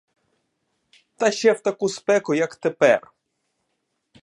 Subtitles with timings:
[1.17, 3.11] Та ще в таку спеку, як тепер!